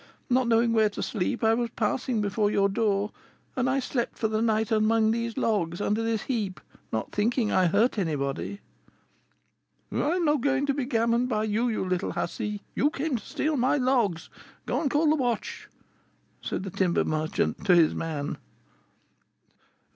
Not 0.31 0.47
knowing 0.47 0.73
where 0.73 0.89
to 0.89 1.03
sleep, 1.03 1.43
I 1.43 1.53
was 1.53 1.69
passing 1.75 2.21
before 2.21 2.49
your 2.49 2.67
door, 2.69 3.11
and 3.55 3.69
I 3.69 3.79
slept 3.79 4.17
for 4.17 4.27
the 4.27 4.41
night 4.41 4.71
amongst 4.71 5.11
these 5.13 5.37
logs, 5.37 5.79
under 5.79 6.01
this 6.01 6.23
heap, 6.23 6.59
not 6.91 7.11
thinking 7.11 7.51
I 7.51 7.67
hurt 7.67 7.99
anybody.' 7.99 8.61
"'I'm 9.91 10.25
not 10.25 10.41
to 10.41 10.73
be 10.73 10.85
gammoned 10.85 11.29
by 11.29 11.43
you, 11.43 11.69
you 11.69 11.85
little 11.85 12.13
hussy! 12.13 12.63
You 12.73 12.89
came 12.89 13.17
to 13.17 13.23
steal 13.23 13.57
my 13.57 13.77
logs. 13.77 14.29
Go 14.65 14.81
and 14.81 14.89
call 14.89 15.07
the 15.07 15.15
watch,' 15.15 15.69
said 16.41 16.63
the 16.63 16.71
timber 16.71 17.05
merchant 17.05 17.63
to 17.65 17.75
his 17.75 17.93
man." 17.93 18.39